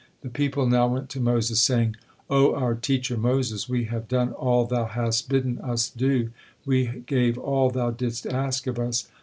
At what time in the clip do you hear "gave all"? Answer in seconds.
7.05-7.69